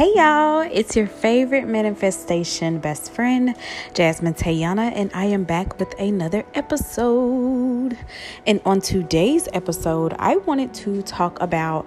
[0.00, 3.54] Hey y'all, it's your favorite manifestation best friend,
[3.92, 7.98] Jasmine Tayana, and I am back with another episode.
[8.46, 11.86] And on today's episode, I wanted to talk about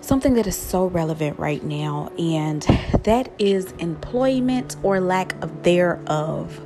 [0.00, 2.62] something that is so relevant right now, and
[3.04, 6.58] that is employment or lack of thereof.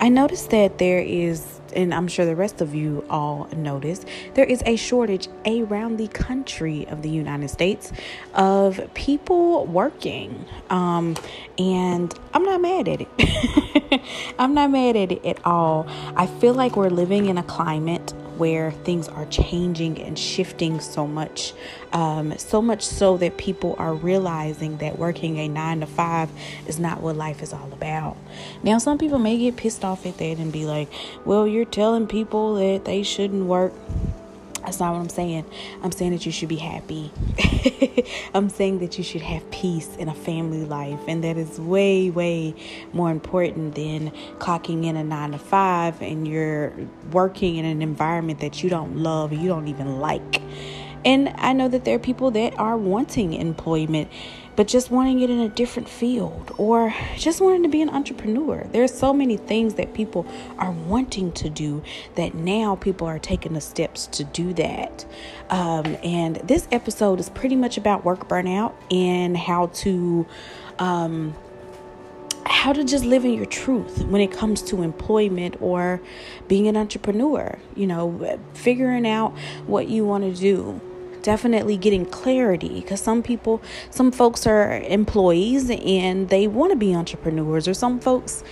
[0.00, 4.44] I noticed that there is and I'm sure the rest of you all notice, there
[4.44, 7.92] is a shortage around the country of the United States
[8.34, 10.44] of people working.
[10.70, 11.16] Um,
[11.58, 14.00] and I'm not mad at it.
[14.38, 15.86] I'm not mad at it at all.
[16.16, 21.06] I feel like we're living in a climate where things are changing and shifting so
[21.06, 21.54] much.
[21.92, 26.28] Um, so much so that people are realizing that working a nine to five
[26.66, 28.16] is not what life is all about.
[28.64, 30.88] Now, some people may get pissed off at that and be like,
[31.24, 33.72] well, you're telling people that they shouldn't work.
[34.64, 35.44] That's not what I'm saying.
[35.82, 37.12] I'm saying that you should be happy.
[38.34, 41.00] I'm saying that you should have peace in a family life.
[41.08, 42.54] And that is way, way
[42.92, 46.72] more important than clocking in a nine to five and you're
[47.10, 50.40] working in an environment that you don't love, you don't even like.
[51.04, 54.08] And I know that there are people that are wanting employment
[54.56, 58.66] but just wanting it in a different field or just wanting to be an entrepreneur.
[58.72, 60.26] There's so many things that people
[60.58, 61.82] are wanting to do
[62.16, 65.06] that now people are taking the steps to do that.
[65.50, 70.26] Um, and this episode is pretty much about work burnout and how to.
[70.78, 71.34] Um,
[72.44, 76.00] how to just live in your truth when it comes to employment or
[76.48, 79.30] being an entrepreneur, you know, figuring out
[79.66, 80.80] what you want to do
[81.22, 86.94] definitely getting clarity because some people, some folks are employees and they want to be
[86.94, 88.42] entrepreneurs, or some folks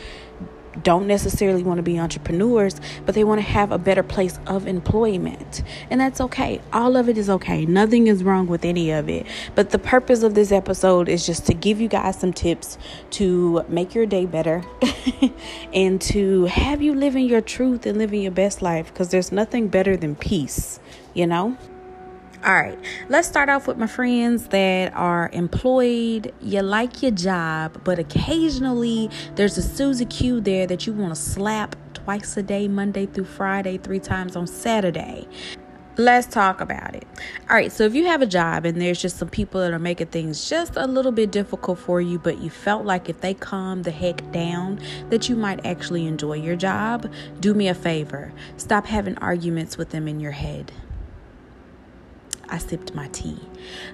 [0.82, 4.66] don't necessarily want to be entrepreneurs, but they want to have a better place of
[4.66, 5.62] employment.
[5.90, 6.60] And that's okay.
[6.72, 7.66] All of it is okay.
[7.66, 9.26] Nothing is wrong with any of it.
[9.54, 12.78] But the purpose of this episode is just to give you guys some tips
[13.12, 14.62] to make your day better
[15.72, 19.68] and to have you living your truth and living your best life because there's nothing
[19.68, 20.78] better than peace,
[21.14, 21.56] you know?
[22.42, 22.78] All right,
[23.10, 26.32] let's start off with my friends that are employed.
[26.40, 31.20] You like your job, but occasionally there's a Susie Q there that you want to
[31.20, 35.28] slap twice a day, Monday through Friday, three times on Saturday.
[35.98, 37.06] Let's talk about it.
[37.50, 39.78] All right, so if you have a job and there's just some people that are
[39.78, 43.34] making things just a little bit difficult for you, but you felt like if they
[43.34, 44.80] calm the heck down,
[45.10, 48.32] that you might actually enjoy your job, do me a favor.
[48.56, 50.72] Stop having arguments with them in your head.
[52.50, 53.38] I sipped my tea.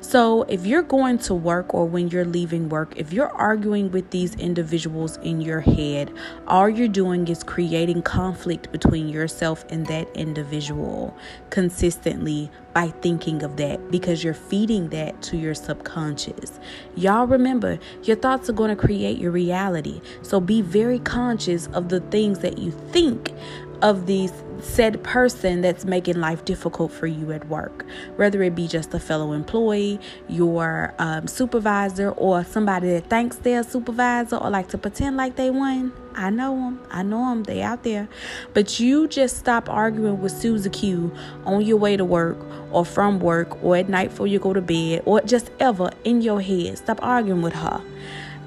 [0.00, 4.11] So, if you're going to work or when you're leaving work, if you're arguing with
[4.11, 6.12] these individuals in your head,
[6.47, 11.17] all you're doing is creating conflict between yourself and that individual
[11.50, 16.61] consistently by thinking of that because you're feeding that to your subconscious.
[16.94, 20.00] Y'all remember, your thoughts are going to create your reality.
[20.23, 23.33] So, be very conscious of the things that you think
[23.82, 27.84] of these said person that's making life difficult for you at work,
[28.16, 33.60] whether it be just a fellow employee, your um, supervisor, or somebody that thinks they're
[33.60, 35.92] a supervisor or like to pretend like they won.
[36.14, 36.81] I know them.
[36.91, 37.42] I know them.
[37.42, 38.09] They out there.
[38.54, 41.14] But you just stop arguing with Susie Q
[41.44, 42.38] on your way to work
[42.70, 46.22] or from work or at night before you go to bed or just ever in
[46.22, 46.78] your head.
[46.78, 47.82] Stop arguing with her.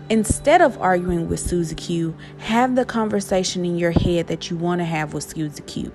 [0.10, 4.82] Instead of arguing with Susie Q, have the conversation in your head that you want
[4.82, 5.92] to have with Susie Q.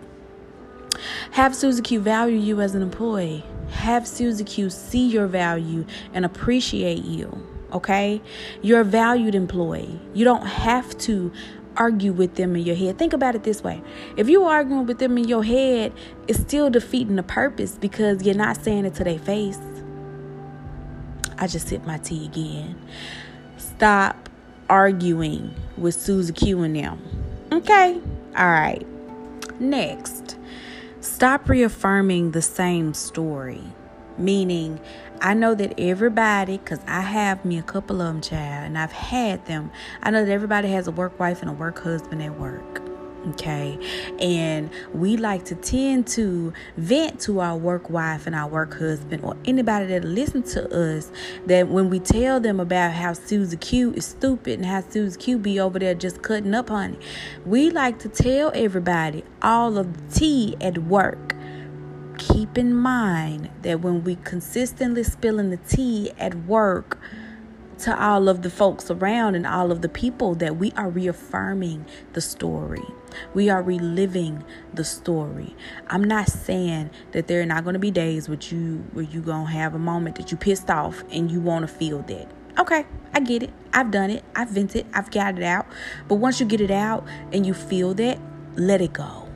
[1.32, 3.44] Have Susie Q value you as an employee.
[3.70, 7.44] Have Susie Q see your value and appreciate you.
[7.72, 8.22] Okay?
[8.62, 10.00] You're a valued employee.
[10.12, 11.32] You don't have to
[11.76, 12.98] argue with them in your head.
[12.98, 13.82] Think about it this way.
[14.16, 15.92] If you're arguing with them in your head,
[16.28, 19.58] it's still defeating the purpose because you're not saying it to their face.
[21.36, 22.80] I just sip my tea again.
[23.84, 24.30] Stop
[24.70, 27.02] arguing with Susie Q and them.
[27.52, 28.00] Okay?
[28.34, 28.86] All right.
[29.60, 30.38] Next,
[31.02, 33.62] stop reaffirming the same story.
[34.16, 34.80] Meaning,
[35.20, 38.92] I know that everybody, because I have me a couple of them, child, and I've
[38.92, 39.70] had them.
[40.02, 42.80] I know that everybody has a work wife and a work husband at work
[43.30, 43.78] okay.
[44.20, 49.24] And we like to tend to vent to our work wife and our work husband
[49.24, 51.10] or anybody that listen to us
[51.46, 55.38] that when we tell them about how Susie Q is stupid and how Susie Q
[55.38, 56.98] be over there just cutting up honey,
[57.44, 61.34] we like to tell everybody all of the tea at work.
[62.18, 66.98] Keep in mind that when we consistently spilling the tea at work
[67.84, 71.84] to all of the folks around and all of the people that we are reaffirming
[72.14, 72.84] the story.
[73.34, 74.42] We are reliving
[74.72, 75.54] the story.
[75.88, 79.20] I'm not saying that there are not going to be days with you where you
[79.20, 82.26] going to have a moment that you pissed off and you want to feel that.
[82.58, 83.50] Okay, I get it.
[83.74, 84.24] I've done it.
[84.34, 84.86] I've vented.
[84.94, 85.66] I've got it out.
[86.08, 88.18] But once you get it out and you feel that,
[88.56, 89.28] let it go.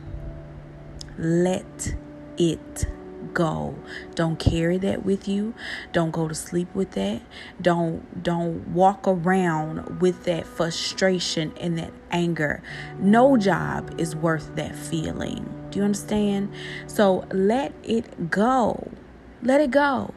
[1.19, 1.95] Let
[2.39, 2.87] it
[3.39, 3.77] go.
[4.17, 5.55] Don't carry that with you.
[5.93, 7.23] Don't go to sleep with that.
[7.63, 12.61] Don't don't walk around with that frustration and that anger.
[12.99, 15.49] No job is worth that feeling.
[15.71, 16.53] Do you understand?
[16.89, 18.91] So let it go.
[19.41, 20.13] Let it go.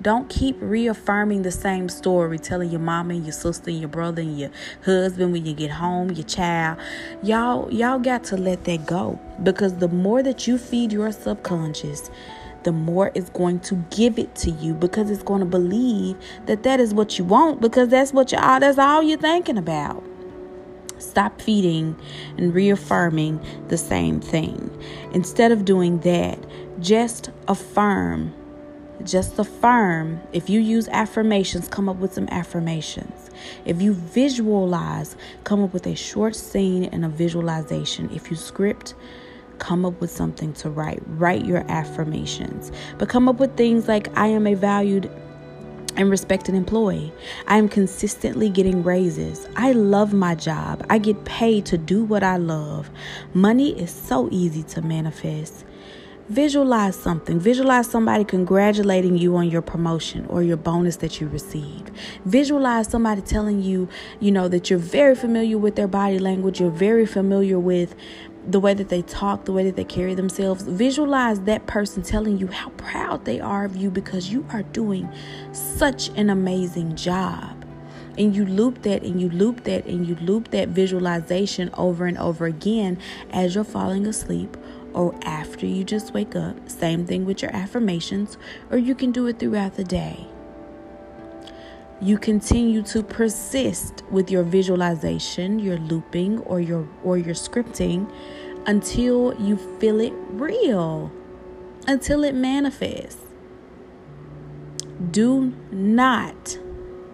[0.00, 4.22] Don't keep reaffirming the same story, telling your mama and your sister and your brother
[4.22, 4.50] and your
[4.84, 6.78] husband when you get home, your child.
[7.22, 9.18] Y'all, y'all got to let that go.
[9.42, 12.10] Because the more that you feed your subconscious,
[12.62, 16.16] the more it's going to give it to you because it's going to believe
[16.46, 19.56] that that is what you want because that's what you are that's all you're thinking
[19.56, 20.04] about
[20.98, 21.96] stop feeding
[22.36, 24.70] and reaffirming the same thing
[25.14, 26.38] instead of doing that
[26.80, 28.34] just affirm
[29.04, 30.20] just affirm.
[30.32, 33.30] If you use affirmations, come up with some affirmations.
[33.64, 38.10] If you visualize, come up with a short scene and a visualization.
[38.10, 38.94] If you script,
[39.58, 41.02] come up with something to write.
[41.06, 42.72] Write your affirmations.
[42.98, 45.10] But come up with things like I am a valued
[45.96, 47.12] and respected employee.
[47.48, 49.48] I am consistently getting raises.
[49.56, 50.86] I love my job.
[50.88, 52.88] I get paid to do what I love.
[53.34, 55.64] Money is so easy to manifest.
[56.28, 57.40] Visualize something.
[57.40, 61.90] Visualize somebody congratulating you on your promotion or your bonus that you received.
[62.26, 63.88] Visualize somebody telling you,
[64.20, 67.94] you know, that you're very familiar with their body language, you're very familiar with
[68.46, 70.64] the way that they talk, the way that they carry themselves.
[70.64, 75.08] Visualize that person telling you how proud they are of you because you are doing
[75.52, 77.64] such an amazing job
[78.18, 82.18] and you loop that and you loop that and you loop that visualization over and
[82.18, 82.98] over again
[83.30, 84.57] as you're falling asleep
[84.94, 86.68] or after you just wake up.
[86.68, 88.38] Same thing with your affirmations,
[88.70, 90.26] or you can do it throughout the day.
[92.00, 98.08] You continue to persist with your visualization, your looping, or your or your scripting
[98.66, 101.10] until you feel it real,
[101.86, 103.22] until it manifests.
[105.10, 106.58] Do not,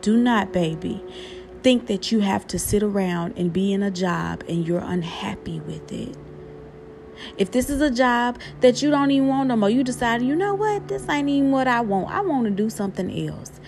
[0.01, 1.03] do not, baby,
[1.63, 5.61] think that you have to sit around and be in a job and you're unhappy
[5.61, 6.17] with it.
[7.39, 10.35] If this is a job that you don't even want no more, you decide, you
[10.35, 12.11] know what, this ain't even what I want.
[12.11, 13.61] I want to do something else.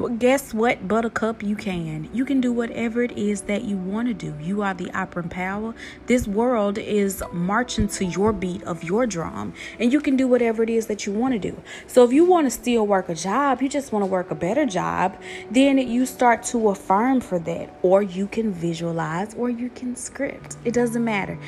[0.00, 1.42] Well, guess what, Buttercup?
[1.42, 2.08] You can.
[2.14, 4.34] You can do whatever it is that you want to do.
[4.40, 5.74] You are the operant power.
[6.06, 10.62] This world is marching to your beat of your drum, and you can do whatever
[10.62, 11.60] it is that you want to do.
[11.86, 14.34] So, if you want to still work a job, you just want to work a
[14.34, 15.20] better job,
[15.50, 20.56] then you start to affirm for that, or you can visualize, or you can script.
[20.64, 21.38] It doesn't matter.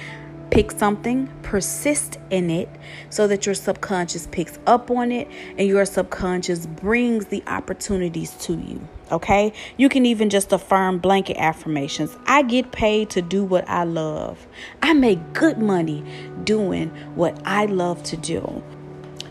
[0.52, 2.68] Pick something, persist in it
[3.08, 5.26] so that your subconscious picks up on it
[5.56, 8.86] and your subconscious brings the opportunities to you.
[9.10, 9.54] Okay?
[9.78, 12.14] You can even just affirm blanket affirmations.
[12.26, 14.46] I get paid to do what I love.
[14.82, 16.04] I make good money
[16.44, 18.62] doing what I love to do.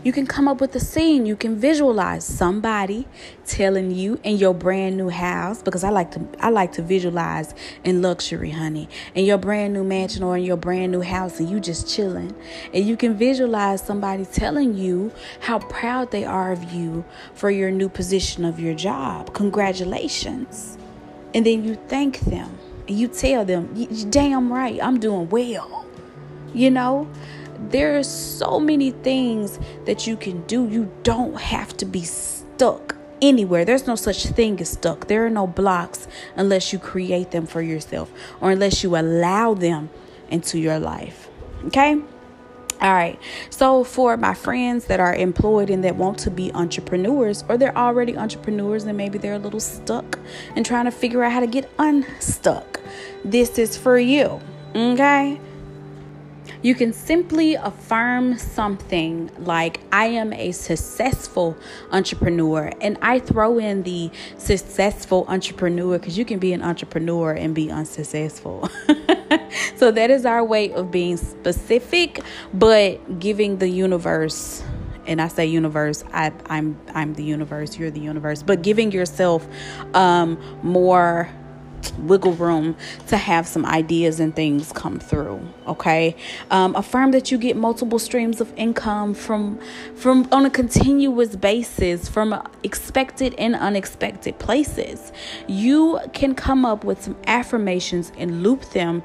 [0.04, 1.26] You can come up with a scene.
[1.26, 3.06] You can visualize somebody
[3.46, 7.54] telling you in your brand new house because I like to I like to visualize
[7.84, 8.88] in luxury, honey.
[9.14, 12.34] In your brand new mansion or in your brand new house and you just chilling.
[12.74, 17.70] And you can visualize somebody telling you how proud they are of you for your
[17.70, 19.32] new position of your job.
[19.34, 20.78] Congratulations.
[21.32, 22.58] And then you thank them.
[22.88, 23.72] And you tell them,
[24.10, 25.86] "Damn right, I'm doing well."
[26.52, 27.06] You know?
[27.70, 30.68] There are so many things that you can do.
[30.68, 33.64] You don't have to be stuck anywhere.
[33.64, 35.08] There's no such thing as stuck.
[35.08, 39.90] There are no blocks unless you create them for yourself or unless you allow them
[40.28, 41.28] into your life.
[41.66, 42.02] Okay?
[42.82, 43.16] All right.
[43.48, 47.76] So, for my friends that are employed and that want to be entrepreneurs, or they're
[47.78, 50.18] already entrepreneurs and maybe they're a little stuck
[50.56, 52.80] and trying to figure out how to get unstuck,
[53.24, 54.40] this is for you.
[54.74, 55.40] Okay?
[56.62, 61.56] You can simply affirm something like, I am a successful
[61.90, 62.72] entrepreneur.
[62.80, 67.70] And I throw in the successful entrepreneur because you can be an entrepreneur and be
[67.70, 68.68] unsuccessful.
[69.76, 72.20] so that is our way of being specific,
[72.54, 74.62] but giving the universe
[75.04, 79.44] and I say universe, I, I'm I'm the universe, you're the universe, but giving yourself
[79.94, 81.28] um, more
[81.98, 82.76] wiggle room
[83.08, 86.16] to have some ideas and things come through okay?
[86.50, 89.58] Um, affirm that you get multiple streams of income from
[89.94, 95.12] from on a continuous basis from expected and unexpected places.
[95.46, 99.02] You can come up with some affirmations and loop them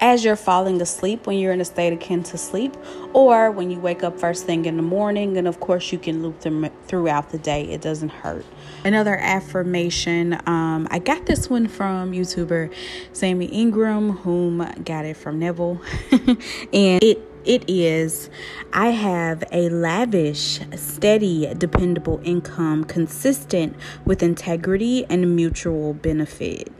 [0.00, 2.76] as you're falling asleep when you're in a state akin to sleep,
[3.12, 5.36] or when you wake up first thing in the morning.
[5.36, 8.44] And of course, you can loop them throughout the day, it doesn't hurt.
[8.84, 12.72] Another affirmation um, I got this one from YouTuber
[13.12, 15.80] Sammy Ingram, whom got it from Neville,
[16.72, 18.28] and it it is
[18.72, 26.72] I have a lavish, steady, dependable income consistent with integrity and mutual benefit.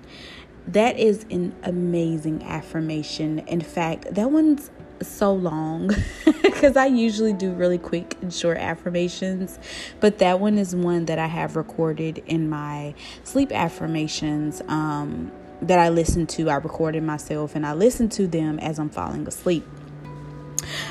[0.68, 3.40] That is an amazing affirmation.
[3.40, 4.70] In fact, that one's
[5.02, 5.90] so long
[6.42, 9.58] because I usually do really quick and short affirmations,
[10.00, 12.94] but that one is one that I have recorded in my
[13.24, 15.30] sleep affirmations um,
[15.62, 16.50] that I listen to.
[16.50, 19.64] I recorded myself and I listen to them as I'm falling asleep.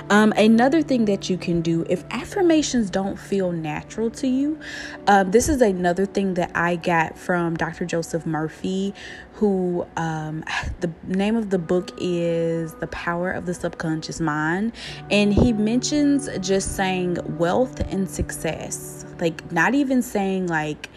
[0.09, 4.59] Um, another thing that you can do if affirmations don't feel natural to you,
[5.07, 7.85] um, this is another thing that I got from Dr.
[7.85, 8.93] Joseph Murphy,
[9.35, 10.43] who um,
[10.79, 14.73] the name of the book is The Power of the Subconscious Mind.
[15.11, 19.05] And he mentions just saying wealth and success.
[19.19, 20.89] Like, not even saying, like,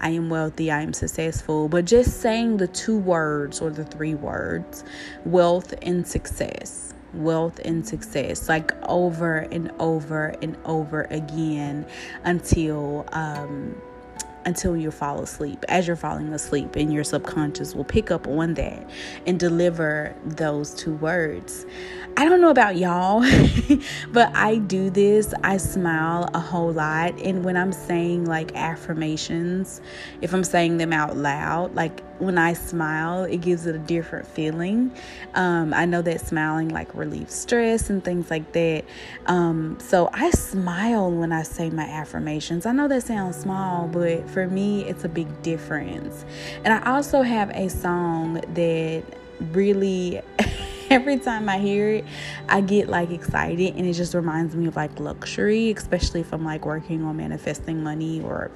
[0.00, 4.14] I am wealthy, I am successful, but just saying the two words or the three
[4.14, 4.84] words
[5.24, 11.86] wealth and success wealth and success like over and over and over again
[12.24, 13.74] until um
[14.46, 15.64] until you fall asleep.
[15.68, 18.88] As you're falling asleep, and your subconscious will pick up on that
[19.26, 21.66] and deliver those two words.
[22.18, 23.20] I don't know about y'all,
[24.10, 25.34] but I do this.
[25.44, 27.20] I smile a whole lot.
[27.20, 29.82] And when I'm saying like affirmations,
[30.22, 34.26] if I'm saying them out loud, like when I smile, it gives it a different
[34.26, 34.92] feeling.
[35.34, 38.84] Um, I know that smiling like relieves stress and things like that.
[39.26, 42.64] Um, so I smile when I say my affirmations.
[42.64, 46.26] I know that sounds small, but for me, it's a big difference.
[46.62, 49.02] And I also have a song that
[49.40, 50.20] really.
[50.90, 52.04] every time I hear it,
[52.48, 56.44] I get like excited and it just reminds me of like luxury, especially if I'm
[56.44, 58.52] like working on manifesting money or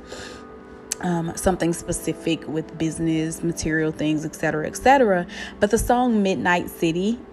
[1.01, 5.27] um, something specific with business, material things, etc., etc.
[5.59, 7.19] But the song Midnight City,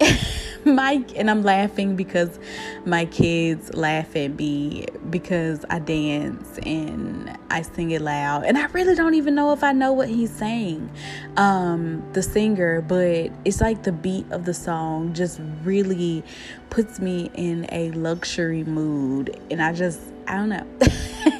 [0.64, 2.38] my and I'm laughing because
[2.84, 8.66] my kids laugh at me because I dance and I sing it loud, and I
[8.66, 10.90] really don't even know if I know what he's saying,
[11.36, 12.80] um, the singer.
[12.80, 16.22] But it's like the beat of the song just really
[16.70, 20.66] puts me in a luxury mood, and I just I don't know.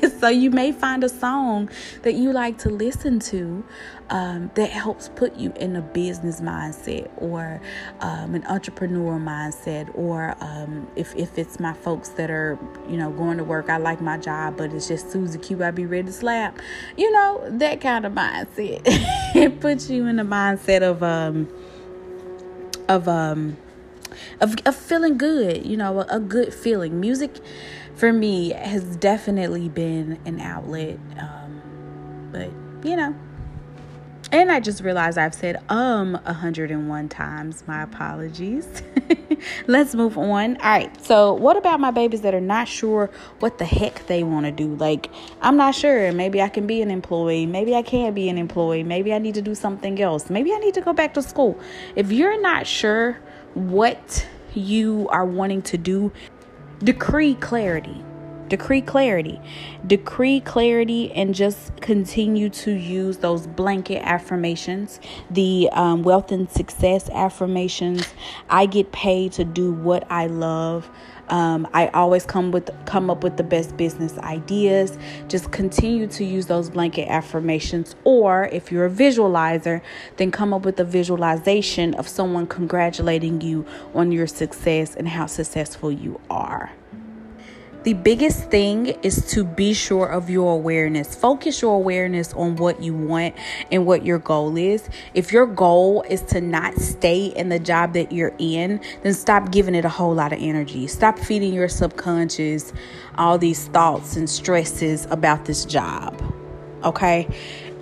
[0.18, 1.70] so you may find a song
[2.02, 3.64] that you like to listen to
[4.10, 7.60] um, that helps put you in a business mindset or
[8.00, 12.58] um, an entrepreneur mindset or um, if, if it's my folks that are
[12.88, 15.70] you know going to work i like my job but it's just susie q i
[15.70, 16.58] be ready to slap
[16.96, 18.82] you know that kind of mindset.
[19.34, 21.48] It puts you in the mindset of um
[22.88, 23.56] of um
[24.40, 27.38] of, of feeling good you know a, good feeling music
[27.98, 30.98] for me has definitely been an outlet.
[31.18, 32.50] Um, but
[32.88, 33.14] you know,
[34.30, 37.64] and I just realized I've said um 101 times.
[37.66, 38.82] My apologies.
[39.66, 40.56] Let's move on.
[40.58, 41.04] All right.
[41.04, 43.10] So, what about my babies that are not sure
[43.40, 44.74] what the heck they want to do?
[44.76, 45.10] Like,
[45.40, 46.12] I'm not sure.
[46.12, 47.46] Maybe I can be an employee.
[47.46, 48.84] Maybe I can't be an employee.
[48.84, 50.30] Maybe I need to do something else.
[50.30, 51.58] Maybe I need to go back to school.
[51.96, 53.18] If you're not sure
[53.54, 56.12] what you are wanting to do,
[56.82, 58.04] decree clarity.
[58.48, 59.38] Decree clarity.
[59.86, 65.00] Decree clarity and just continue to use those blanket affirmations
[65.30, 68.06] the um, wealth and success affirmations.
[68.48, 70.88] I get paid to do what i love
[71.30, 74.96] um, I always come with come up with the best business ideas.
[75.28, 79.80] Just continue to use those blanket affirmations, or if you're a visualizer,
[80.16, 85.26] then come up with a visualization of someone congratulating you on your success and how
[85.26, 86.72] successful you are.
[87.88, 91.14] The biggest thing is to be sure of your awareness.
[91.14, 93.34] Focus your awareness on what you want
[93.72, 94.86] and what your goal is.
[95.14, 99.50] If your goal is to not stay in the job that you're in, then stop
[99.50, 100.86] giving it a whole lot of energy.
[100.86, 102.74] Stop feeding your subconscious
[103.16, 106.14] all these thoughts and stresses about this job.
[106.84, 107.26] Okay?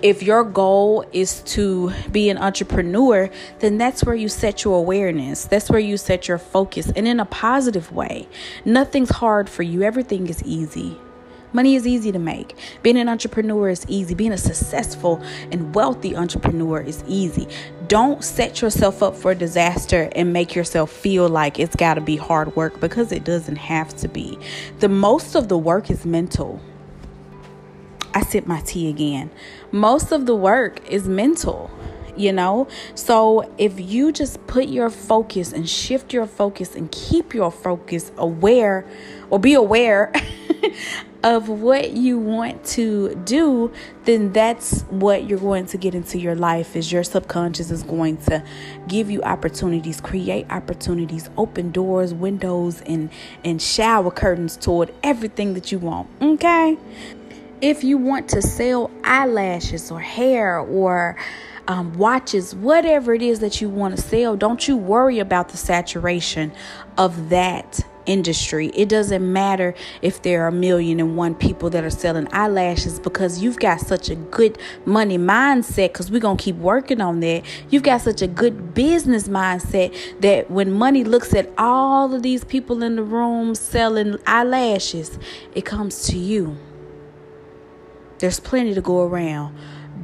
[0.07, 5.47] If your goal is to be an entrepreneur, then that's where you set your awareness.
[5.47, 8.29] That's where you set your focus and in a positive way.
[8.65, 10.97] Nothing's hard for you, everything is easy.
[11.53, 12.57] Money is easy to make.
[12.85, 14.15] Being an entrepreneur is easy.
[14.15, 15.21] Being a successful
[15.51, 17.49] and wealthy entrepreneur is easy.
[17.89, 22.17] Don't set yourself up for disaster and make yourself feel like it's got to be
[22.17, 24.39] hard work because it doesn't have to be.
[24.79, 26.61] The most of the work is mental.
[28.17, 29.29] I sip my tea again.
[29.71, 31.71] Most of the work is mental.
[32.17, 32.67] you know?
[32.95, 38.11] So if you just put your focus and shift your focus and keep your focus
[38.17, 38.87] aware
[39.29, 40.11] or be aware
[41.23, 43.71] of what you want to do,
[44.07, 48.17] then that's what you're going to get into your life is your subconscious is going
[48.17, 48.43] to
[48.89, 53.11] give you opportunities, create opportunities, open doors, windows and
[53.45, 56.09] and shower curtains toward everything that you want.
[56.23, 56.79] Okay?
[57.63, 61.17] If you want to sell eyelashes or hair or
[61.69, 65.57] um, watches, whatever it is that you want to sell, don't you worry about the
[65.57, 66.53] saturation
[66.99, 68.69] of that industry.
[68.75, 73.01] It doesn't matter if there are a million and one people that are selling eyelashes
[73.01, 77.21] because you've got such a good money mindset because we're going to keep working on
[77.21, 77.43] that.
[77.71, 82.45] You've got such a good business mindset that when money looks at all of these
[82.45, 85.19] people in the room selling eyelashes,
[85.55, 86.57] it comes to you.
[88.19, 89.57] There's plenty to go around.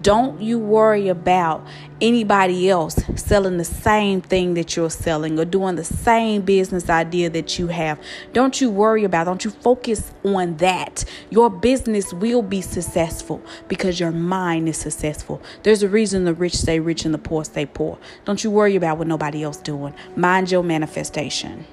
[0.03, 1.65] Don't you worry about
[2.01, 7.31] anybody else selling the same thing that you're selling or doing the same business idea
[7.31, 8.01] that you have.
[8.33, 11.05] Don't you worry about, don't you focus on that.
[11.31, 15.41] Your business will be successful because your mind is successful.
[15.63, 17.97] There's a reason the rich stay rich and the poor stay poor.
[18.25, 19.95] Don't you worry about what nobody else is doing.
[20.17, 21.65] Mind your manifestation.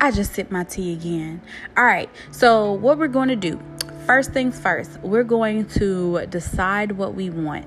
[0.00, 1.40] I just sip my tea again.
[1.76, 2.10] All right.
[2.30, 3.60] So, what we're going to do
[4.06, 7.66] First things first, we're going to decide what we want.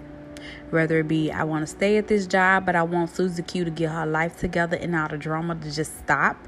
[0.70, 3.66] Whether it be I want to stay at this job, but I want Susie Q
[3.66, 6.48] to get her life together and all the drama to just stop.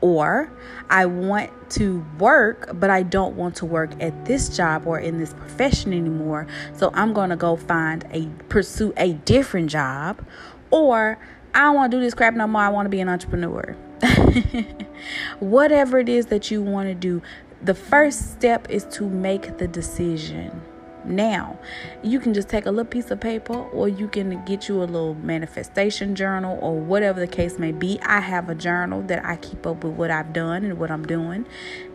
[0.00, 0.52] Or
[0.88, 5.18] I want to work, but I don't want to work at this job or in
[5.18, 6.46] this profession anymore.
[6.74, 10.24] So I'm going to go find a pursue a different job.
[10.70, 11.18] Or
[11.52, 12.62] I don't want to do this crap no more.
[12.62, 13.76] I want to be an entrepreneur.
[15.40, 17.22] Whatever it is that you want to do,
[17.64, 20.60] the first step is to make the decision.
[21.06, 21.58] Now,
[22.02, 24.84] you can just take a little piece of paper or you can get you a
[24.84, 27.98] little manifestation journal or whatever the case may be.
[28.02, 31.06] I have a journal that I keep up with what I've done and what I'm
[31.06, 31.46] doing.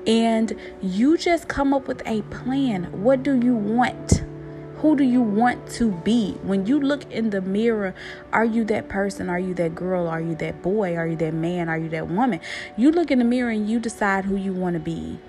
[0.07, 2.85] And you just come up with a plan.
[3.03, 4.23] What do you want?
[4.77, 6.33] Who do you want to be?
[6.41, 7.93] When you look in the mirror,
[8.31, 9.29] are you that person?
[9.29, 10.07] Are you that girl?
[10.07, 10.95] Are you that boy?
[10.95, 11.69] Are you that man?
[11.69, 12.39] Are you that woman?
[12.75, 15.19] You look in the mirror and you decide who you want to be.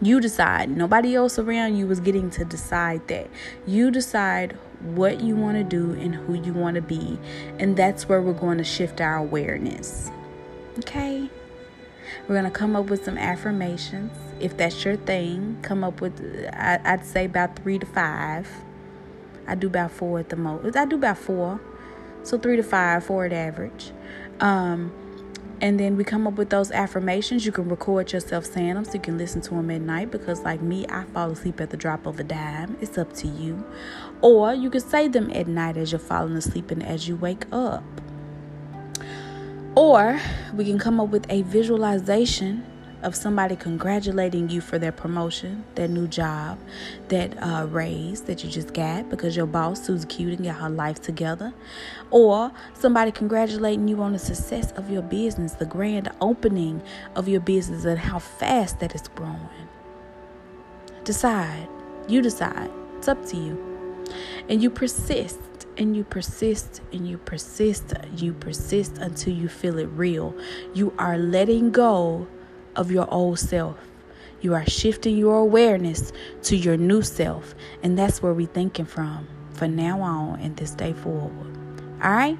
[0.00, 0.70] You decide.
[0.70, 3.28] Nobody else around you is getting to decide that.
[3.66, 7.18] You decide what you want to do and who you want to be.
[7.58, 10.10] And that's where we're going to shift our awareness.
[10.78, 11.28] Okay?
[12.22, 14.12] We're going to come up with some affirmations.
[14.38, 16.20] If that's your thing, come up with,
[16.52, 18.48] I'd say about three to five.
[19.48, 20.76] I do about four at the most.
[20.76, 21.60] I do about four.
[22.22, 23.90] So three to five, four at average.
[24.40, 24.92] Um,
[25.60, 27.44] and then we come up with those affirmations.
[27.44, 30.40] You can record yourself saying them so you can listen to them at night because,
[30.40, 32.76] like me, I fall asleep at the drop of a dime.
[32.80, 33.64] It's up to you.
[34.20, 37.44] Or you can say them at night as you're falling asleep and as you wake
[37.50, 37.82] up.
[39.74, 40.20] Or
[40.54, 42.64] we can come up with a visualization
[43.02, 46.58] of somebody congratulating you for their promotion, their new job,
[47.08, 50.70] that uh, raise that you just got because your boss, Susie Q, and got her
[50.70, 51.52] life together,
[52.10, 56.82] or somebody congratulating you on the success of your business, the grand opening
[57.14, 59.68] of your business, and how fast that is growing.
[61.04, 61.68] Decide.
[62.08, 62.70] You decide.
[62.96, 63.64] It's up to you.
[64.48, 65.38] And you persist
[65.76, 70.34] and you persist and you persist, you persist until you feel it real.
[70.74, 72.26] You are letting go
[72.78, 73.76] of your old self.
[74.40, 76.12] You are shifting your awareness
[76.44, 77.54] to your new self.
[77.82, 81.54] And that's where we're thinking from from now on and this day forward.
[82.02, 82.38] All right?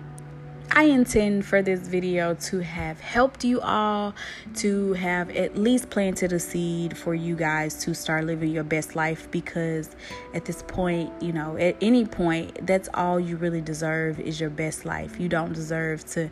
[0.70, 4.14] I intend for this video to have helped you all
[4.56, 8.94] to have at least planted a seed for you guys to start living your best
[8.94, 9.90] life because
[10.34, 14.50] at this point, you know, at any point, that's all you really deserve is your
[14.50, 15.18] best life.
[15.18, 16.30] You don't deserve to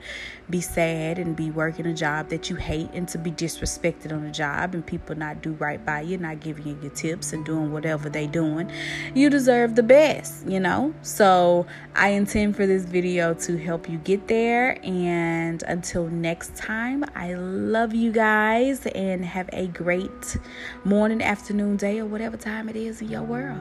[0.51, 4.25] be sad and be working a job that you hate and to be disrespected on
[4.25, 7.44] a job and people not do right by you, not giving you your tips and
[7.44, 8.70] doing whatever they doing.
[9.14, 10.94] You deserve the best, you know?
[11.03, 14.78] So I intend for this video to help you get there.
[14.84, 20.36] And until next time, I love you guys and have a great
[20.84, 23.60] morning, afternoon, day, or whatever time it is in your world.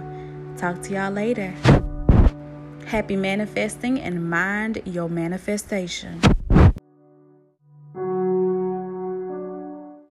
[0.57, 1.53] Talk to y'all later.
[2.85, 6.21] Happy manifesting and mind your manifestation.